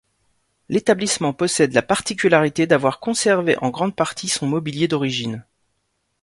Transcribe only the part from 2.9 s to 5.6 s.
conservé en grande partie son mobilier d’origine.